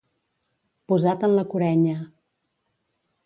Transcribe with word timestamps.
Posat 0.91 1.25
en 1.27 1.35
la 1.39 1.45
curenya. 1.51 1.99